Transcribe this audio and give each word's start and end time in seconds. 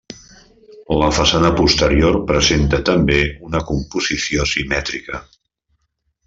La 1.01 1.09
façana 1.17 1.51
posterior 1.59 2.17
presenta 2.31 2.79
també 2.91 3.19
una 3.51 3.61
composició 3.69 4.49
simètrica. 4.57 5.23